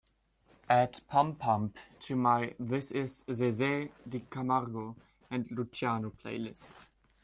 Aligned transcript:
add 0.67 0.99
pump-pump 1.09 1.77
to 1.99 2.15
my 2.15 2.55
this 2.59 2.89
is 2.89 3.23
zezé 3.29 3.89
di 4.09 4.19
camargo 4.21 4.95
& 5.29 5.49
luciano 5.55 6.09
playlist 6.09 6.87